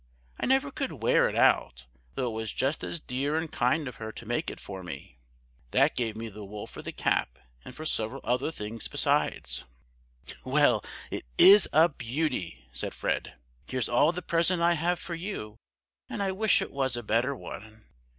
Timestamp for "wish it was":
16.31-16.97